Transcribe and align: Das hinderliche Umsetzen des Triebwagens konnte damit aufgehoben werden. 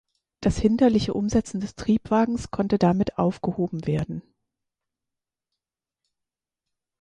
Das 0.41 0.57
hinderliche 0.57 1.13
Umsetzen 1.13 1.59
des 1.61 1.75
Triebwagens 1.75 2.49
konnte 2.49 2.79
damit 2.79 3.19
aufgehoben 3.19 3.85
werden. 3.85 4.23